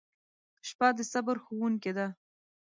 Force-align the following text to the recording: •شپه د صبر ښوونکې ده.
•شپه 0.67 0.87
د 0.97 0.99
صبر 1.11 1.35
ښوونکې 1.43 1.91
ده. 1.97 2.07